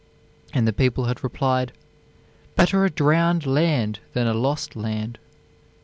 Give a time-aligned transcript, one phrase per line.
[0.51, 1.71] _"and the people had replied:
[2.55, 5.19] "Better a drowned land than a lost land."